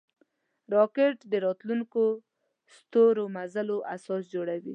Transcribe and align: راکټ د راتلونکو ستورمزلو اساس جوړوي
راکټ 0.75 1.17
د 1.31 1.33
راتلونکو 1.45 2.03
ستورمزلو 2.75 3.77
اساس 3.95 4.23
جوړوي 4.33 4.69